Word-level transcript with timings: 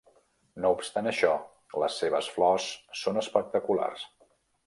No 0.63 0.69
obstant 0.75 1.09
això, 1.09 1.33
les 1.83 1.99
seves 2.03 2.31
flors 2.37 2.67
són 3.03 3.23
espectaculars. 3.25 4.09